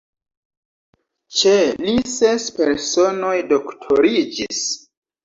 Ĉe 1.41 1.51
li 1.83 1.93
ses 2.13 2.47
personoj 2.61 3.35
doktoriĝis. 3.53 4.65